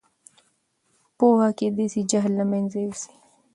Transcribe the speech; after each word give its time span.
پوهه 1.17 1.49
کېدای 1.57 1.87
سي 1.93 2.01
جهل 2.11 2.33
له 2.39 2.45
منځه 2.51 2.77
یوسي. 2.85 3.11